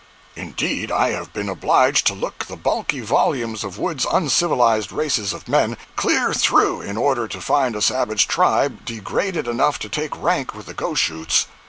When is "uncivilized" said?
4.11-4.91